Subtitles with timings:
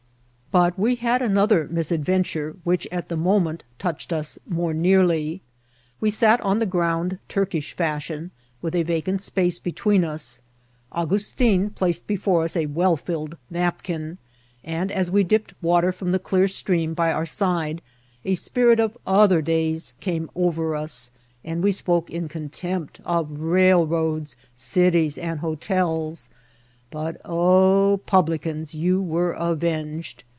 [0.51, 5.41] But we had another misadventure, which, at the moment, touched us more nearly.
[6.01, 10.41] We sat on the ground, Turkish fashion, with a vacant space between us.
[10.91, 14.17] Augustin placed before us a well filled napkin;
[14.61, 17.81] and, as we dipped water from the clear stream by our side,
[18.25, 21.11] a spirit of other days came over us,
[21.45, 26.29] and we spoke in contempt of railroads, cities, and hotels;
[26.89, 30.25] but oh, publicans, you were avenged.